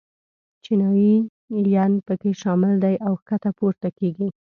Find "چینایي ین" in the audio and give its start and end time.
0.63-1.91